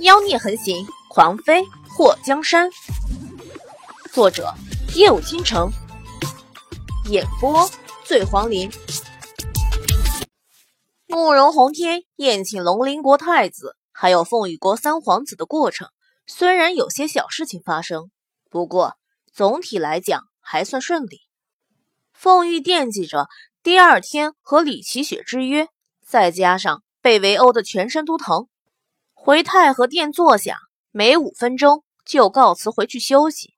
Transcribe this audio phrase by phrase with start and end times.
[0.00, 2.70] 妖孽横行，狂妃祸江山。
[4.10, 4.54] 作者：
[4.94, 5.70] 夜舞倾城，
[7.10, 7.68] 演播：
[8.06, 8.70] 醉黄林。
[11.06, 15.90] 慕容宏天宴请龙鳞国太子，还有凤羽国三皇子的过程，
[16.26, 18.10] 虽然有些小事情发生，
[18.48, 18.94] 不过
[19.34, 21.20] 总体来讲还算顺利。
[22.14, 23.28] 凤玉惦记着
[23.62, 25.68] 第二天和李奇雪之约，
[26.06, 28.48] 再加上被围殴的全身都疼。
[29.22, 30.56] 回太和殿坐下，
[30.92, 33.52] 没五分钟就告辞回去休息。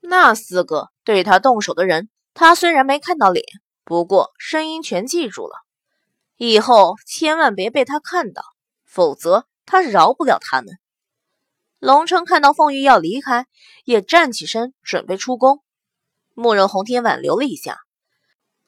[0.00, 3.44] 那四个对他动手的人，他虽然没看到脸，
[3.84, 5.54] 不过声音全记住了。
[6.36, 8.42] 以后千万别被他看到，
[8.84, 10.80] 否则他饶不了他们。
[11.78, 13.46] 龙琛看到凤玉要离开，
[13.84, 15.62] 也站起身准备出宫。
[16.34, 17.78] 慕容宏天挽留了一下，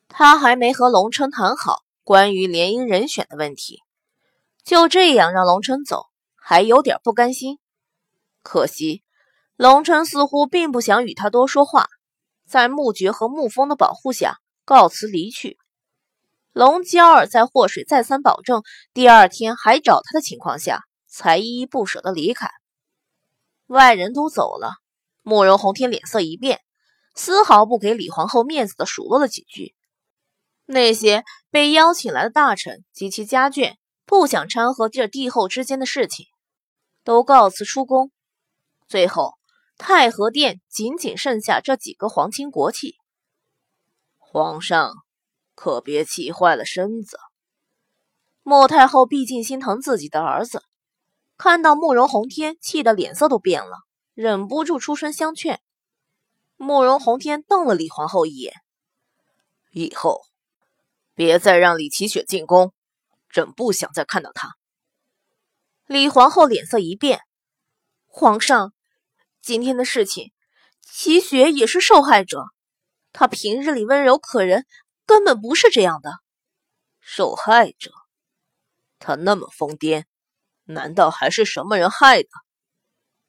[0.07, 3.83] 他还没和龙琛谈好关于联姻人选的问题。
[4.65, 7.59] 就这样让龙琛走，还有点不甘心。
[8.43, 9.03] 可惜，
[9.57, 11.89] 龙琛似乎并不想与他多说话，
[12.47, 15.59] 在穆爵和穆风的保护下告辞离去。
[16.53, 22.49] 龙娇儿在祸水再三保证第二天还找他的情况下，才依依不舍地离开。
[23.67, 24.75] 外人都走了，
[25.23, 26.61] 慕容宏天脸色一变，
[27.15, 29.75] 丝毫不给李皇后面子的数落了几句。
[30.67, 33.75] 那些被邀请来的大臣及其家眷。
[34.13, 36.27] 不想掺和这帝后之间的事情，
[37.03, 38.13] 都告辞出宫。
[38.87, 39.39] 最后，
[39.79, 42.97] 太和殿仅仅剩下这几个皇亲国戚。
[44.19, 44.97] 皇上
[45.55, 47.17] 可别气坏了身子。
[48.43, 50.63] 莫太后毕竟心疼自己的儿子，
[51.39, 53.79] 看到慕容宏天，气得脸色都变了，
[54.13, 55.63] 忍不住出声相劝。
[56.59, 58.53] 慕容宏天瞪了李皇后一眼
[59.73, 60.21] ：“以后
[61.15, 62.75] 别再让李奇雪进宫。”
[63.33, 64.51] 朕不想再看到他。
[65.87, 67.21] 李皇后脸色一变，
[68.07, 68.73] 皇上，
[69.41, 70.33] 今天的事情，
[70.81, 72.45] 齐雪也是受害者。
[73.13, 74.65] 她平日里温柔可人，
[75.07, 76.13] 根本不是这样的。
[77.01, 77.91] 受害者？
[78.99, 80.05] 她那么疯癫，
[80.65, 82.29] 难道还是什么人害的？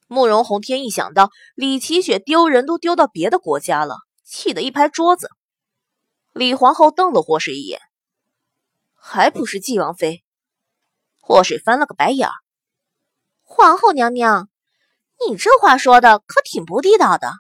[0.08, 5.30] 慕容宏天一想到李齐雪丢人都丢到别的国家了，气得一拍桌子。
[6.34, 7.82] 李皇后瞪了霍氏一眼。
[9.06, 10.24] 还不是纪王妃？
[11.20, 12.34] 祸水翻了个白眼儿。
[13.42, 14.48] 皇后娘娘，
[15.28, 17.34] 你这话说的可挺不地道的。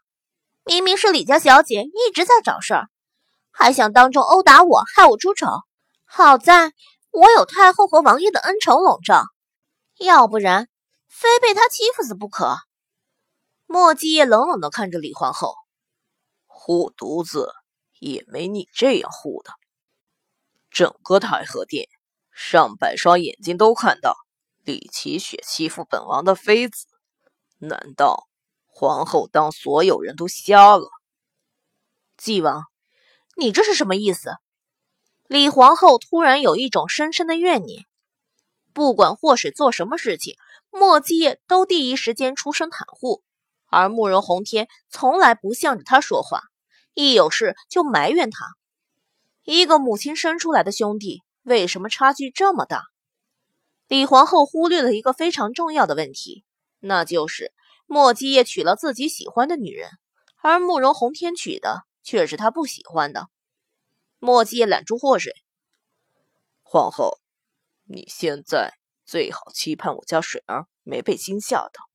[0.65, 2.89] 明明是李家小姐一直在找事儿，
[3.49, 5.47] 还想当众殴打我，害我出丑。
[6.03, 6.73] 好在
[7.11, 9.23] 我有太后和王爷的恩宠笼罩，
[9.97, 10.67] 要不然
[11.07, 12.57] 非被他欺负死不可。
[13.67, 15.55] 莫继业冷冷地看着李皇后，
[16.45, 17.53] 护犊子
[17.99, 19.53] 也没你这样护的。
[20.73, 21.87] 整个太和殿，
[22.31, 24.17] 上百双眼睛都看到
[24.63, 26.87] 李奇雪欺负本王的妃子，
[27.59, 28.27] 难道
[28.65, 30.89] 皇后当所有人都瞎了？
[32.17, 32.63] 纪王，
[33.37, 34.37] 你这是什么意思？
[35.27, 37.85] 李皇后突然有一种深深的怨念。
[38.73, 40.35] 不管祸水做什么事情，
[40.71, 43.21] 莫继业都第一时间出声袒护，
[43.67, 46.41] 而慕容宏天从来不向着他说话，
[46.95, 48.55] 一有事就埋怨他。
[49.43, 52.83] 一个母亲生出来的兄弟，为什么差距这么大？
[53.89, 56.45] 李皇后忽略了一个非常重要的问题，
[56.79, 57.51] 那就是
[57.85, 59.89] 莫基业娶了自己喜欢的女人，
[60.41, 63.27] 而慕容宏天娶的却是他不喜欢的。
[64.19, 65.33] 莫基业揽住祸水，
[66.61, 67.19] 皇后，
[67.83, 68.75] 你现在
[69.05, 71.89] 最好期盼我家水儿没被惊吓到。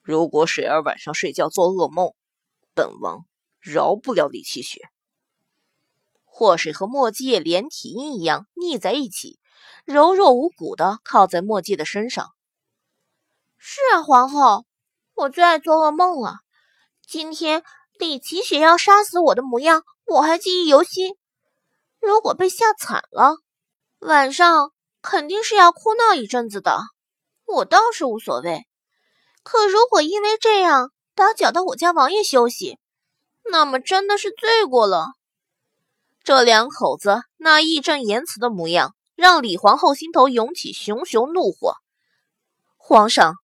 [0.00, 2.14] 如果水儿晚上睡觉做噩梦，
[2.74, 3.26] 本王
[3.60, 4.88] 饶不了李七雪。
[6.36, 9.38] 祸水和墨迹连体婴一样腻在一起，
[9.84, 12.32] 柔弱无骨的靠在墨迹的身上。
[13.56, 14.64] 是啊，皇后，
[15.14, 16.38] 我最爱做噩梦了。
[17.06, 17.62] 今天
[18.00, 21.14] 李奇雪要杀死我的模样，我还记忆犹新。
[22.00, 23.36] 如果被吓惨了，
[24.00, 26.80] 晚上肯定是要哭闹一阵子的。
[27.46, 28.66] 我倒是无所谓，
[29.44, 32.80] 可如果因为这样打搅到我家王爷休息，
[33.52, 35.12] 那么真的是罪过了。
[36.24, 41.74] 这两口子那义正言辞的模样，让李皇后心头涌起熊熊怒火。
[42.78, 43.34] 皇上，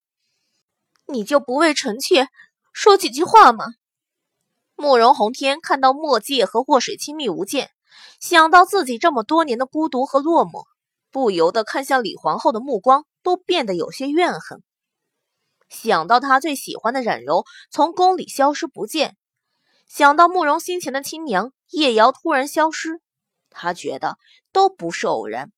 [1.06, 2.28] 你就不为臣妾
[2.72, 3.66] 说几句话吗？
[4.76, 7.68] 慕容宏天看到墨界和祸水亲密无间，
[8.18, 10.64] 想到自己这么多年的孤独和落寞，
[11.10, 14.62] 不由得看向李皇后的目光都变得有些怨恨。
[15.68, 19.18] 想到他最喜欢的冉柔从宫里消失不见。
[19.90, 23.00] 想到慕容心前的亲娘叶瑶突然消失，
[23.50, 24.18] 他觉得
[24.52, 25.50] 都不是偶然。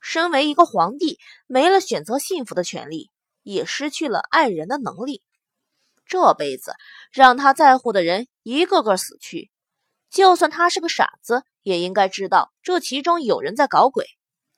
[0.00, 1.18] 身为一个皇帝，
[1.48, 3.10] 没了选择幸福的权利，
[3.42, 5.24] 也失去了爱人的能力。
[6.06, 6.72] 这辈子
[7.10, 9.50] 让他在乎的人一个个死去，
[10.08, 14.06] 就算他是个傻子，也应该知道这其中有人在搞鬼。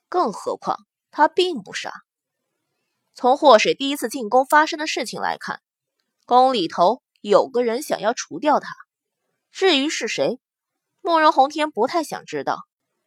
[0.09, 0.77] 更何况
[1.09, 1.91] 他并不傻。
[3.15, 5.59] 从祸水第一次进宫发生的事情来看，
[6.27, 8.69] 宫里头有个人想要除掉他。
[9.51, 10.39] 至于是谁，
[11.01, 12.59] 慕容宏天不太想知道，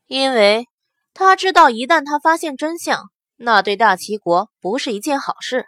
[0.06, 0.68] 因为
[1.12, 5.66] 他知道一旦他发现真相，那对大齐国不是一件好事。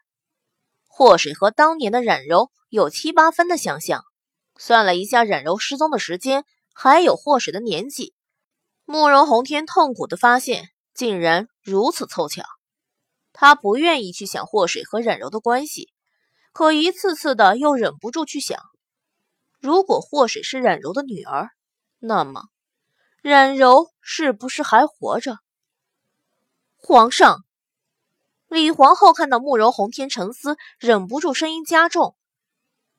[0.87, 4.05] 祸水和当年的冉柔有七八分的相像，
[4.57, 6.45] 算了一下冉柔失踪的时间，
[6.75, 8.15] 还有祸水的年纪，
[8.85, 12.45] 慕容宏天痛苦的发现，竟然如此凑巧。
[13.33, 15.91] 他不愿意去想祸水和冉柔的关系，
[16.53, 18.59] 可一次次的又忍不住去想：
[19.59, 21.51] 如果祸水是冉柔的女儿，
[21.99, 22.45] 那么
[23.23, 25.39] 冉柔是不是还活着？
[26.77, 27.45] 皇上，
[28.49, 32.17] 李皇后看到慕容宏天沉思，忍不住声音加重。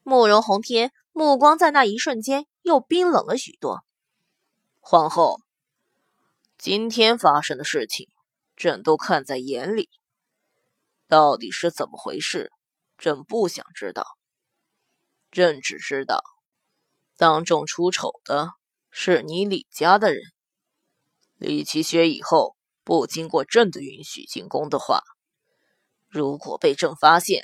[0.03, 3.83] 慕容宏天目光在那一瞬间又冰冷了许多。
[4.79, 5.39] 皇后，
[6.57, 8.09] 今天发生的事情，
[8.55, 9.89] 朕都看在眼里。
[11.07, 12.51] 到底是怎么回事？
[12.97, 14.05] 朕不想知道。
[15.31, 16.23] 朕只知道，
[17.17, 18.51] 当众出丑的
[18.91, 20.21] 是你李家的人。
[21.35, 25.01] 李奇学以后不经过朕的允许进宫的话，
[26.07, 27.43] 如果被朕发现，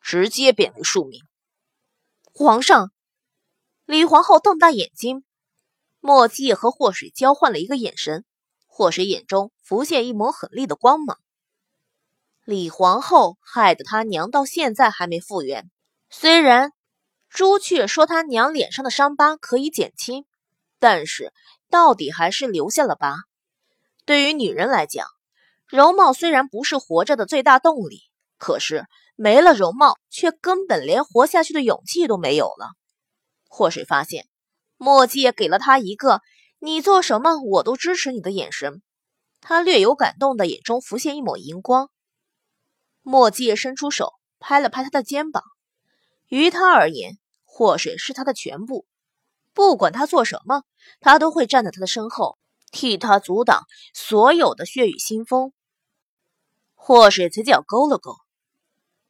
[0.00, 1.20] 直接贬为庶民。
[2.34, 2.92] 皇上，
[3.86, 5.24] 李皇后瞪大眼睛。
[6.00, 8.26] 莫七也和祸水交换了一个眼神，
[8.66, 11.18] 祸水眼中浮现一抹狠厉的光芒。
[12.44, 15.70] 李皇后害得他娘到现在还没复原。
[16.10, 16.73] 虽然
[17.34, 20.24] 朱雀说他娘脸上的伤疤可以减轻，
[20.78, 21.32] 但是
[21.68, 23.16] 到底还是留下了疤。
[24.04, 25.08] 对于女人来讲，
[25.66, 28.02] 容貌虽然不是活着的最大动力，
[28.38, 28.86] 可是
[29.16, 32.68] 没了容貌，却根本连活下去的勇气都没有了。
[33.48, 34.28] 祸水发现，
[34.76, 36.20] 墨迹也给了他一个
[36.62, 38.80] “你做什么我都支持你的”眼神。
[39.40, 41.90] 他略有感动的眼中浮现一抹荧光。
[43.02, 45.42] 墨迹伸出手拍了拍他的肩膀，
[46.28, 47.18] 于他而言，
[47.56, 48.84] 祸水是他的全部，
[49.52, 50.64] 不管他做什么，
[50.98, 52.36] 他都会站在他的身后，
[52.72, 53.62] 替他阻挡
[53.92, 55.52] 所有的血雨腥风。
[56.74, 58.16] 祸水嘴角勾了勾，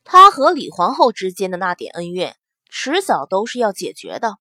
[0.05, 2.37] 他和李皇后之间的那点恩怨，
[2.69, 4.37] 迟早都是要解决的，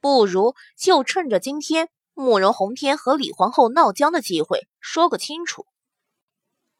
[0.00, 5.66] 不如就趁着今天慕容宏天和李皇后闹僵的机会说个清楚。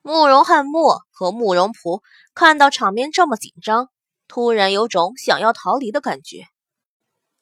[0.00, 2.00] 慕容翰墨和慕容仆
[2.32, 3.90] 看到场面这么紧张，
[4.28, 6.46] 突然有种想要逃离的感觉。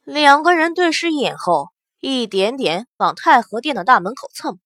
[0.03, 1.69] 两个人对视一眼后，
[2.01, 4.59] 一点点往太和殿的大门口蹭。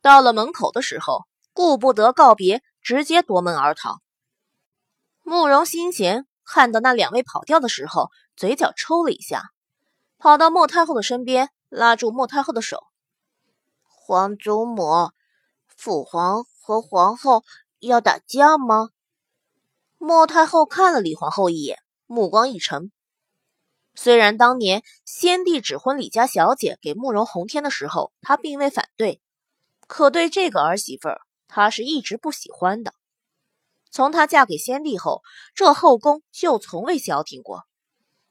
[0.00, 3.98] 到了门口的时候，顾不得告别，直接夺门而逃。
[5.22, 9.50] 慕容心贤看到那两位跑掉的时候，嘴角抽了一下，
[10.18, 12.82] 跑到莫太后的身边，拉住莫太后的手
[13.84, 15.10] ：“皇祖母，
[15.66, 17.44] 父皇。”和皇后
[17.78, 18.88] 要打架吗？
[20.04, 22.92] 莫太后看了李皇后一眼，目光一沉。
[23.94, 29.22] 虽然当年先帝指婚李家小姐给慕容宏天的时候，她并未反对，
[29.86, 32.92] 可对这个儿媳妇儿，她是一直不喜欢的。
[33.90, 35.22] 从她嫁给先帝后，
[35.54, 37.64] 这后宫就从未消停过。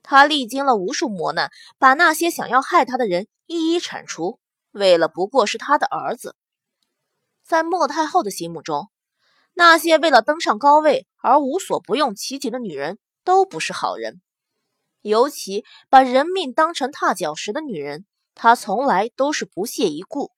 [0.04, 1.50] 她历经了无数磨难，
[1.80, 4.40] 把那些想要害她的人一一铲除，
[4.70, 6.36] 为了不过是她的儿子。
[7.44, 8.92] 在莫太后的心目中，
[9.56, 14.22] 那些为了登上高位而无所不用其极的女人都不是好人。
[15.02, 20.32] 尤其把人命当成踏脚石的女人，她从来都是不屑一顾。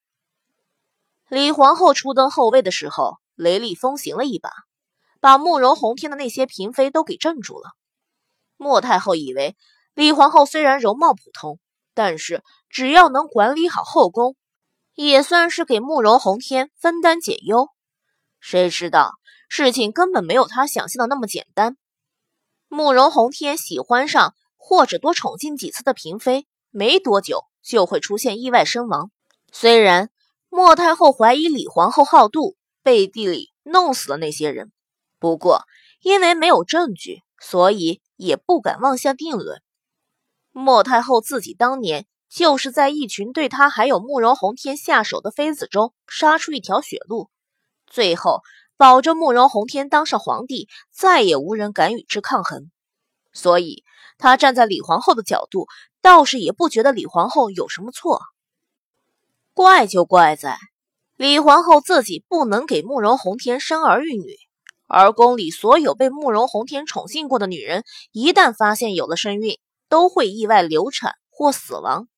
[1.27, 4.51] 李皇后初登后位的时候，雷厉风行了一把，
[5.19, 7.71] 把慕容宏天的那些嫔妃都给镇住了。
[8.55, 9.57] 莫太后以为
[9.95, 11.59] 李皇后虽然容貌普通，
[11.93, 14.35] 但是只要能管理好后宫。
[14.93, 17.67] 也算是给慕容宏天分担解忧，
[18.39, 19.11] 谁知道
[19.47, 21.77] 事情根本没有他想象的那么简单。
[22.67, 29.11] 慕容宏天喜欢上或者多宠幸几次的嫔妃，没多久就会出现意外身亡。
[29.51, 30.09] 虽然
[30.49, 34.71] 莫太后怀疑李皇后好妒，背地里弄死了那些人，
[35.19, 35.63] 不过
[36.01, 39.61] 因为没有证据，所以也不敢妄下定论。
[40.51, 42.07] 莫太后自己当年。
[42.27, 47.29] 就是在一群对她还有慕容宏天下手的妃子中杀出一条血路，
[47.87, 48.41] 最后
[48.77, 52.69] 保着慕容宏天当上皇帝，再也无人敢与之抗衡。
[53.31, 53.83] 所以，
[54.17, 55.67] 他站在李皇后的角度，
[56.01, 58.21] 倒是也不觉得李皇后有什么错。
[59.53, 60.57] 怪就怪在
[61.15, 64.35] 李皇后自己不能给慕容宏天生儿育女，
[64.87, 72.09] 而宫里所有被慕容宏天宠幸过的女人，一旦发现有了身孕，都会意外流产或死亡。